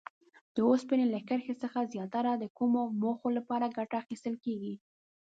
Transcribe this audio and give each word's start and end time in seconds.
د 0.55 0.57
اوسپنې 0.69 1.05
له 1.13 1.19
کرښې 1.27 1.55
څخه 1.63 1.79
زیاتره 1.93 2.31
د 2.37 2.45
کومو 2.57 2.81
موخو 3.01 3.27
لپاره 3.37 3.73
ګټه 3.77 3.95
اخیستل 4.03 4.35
کیږي؟ 4.45 4.73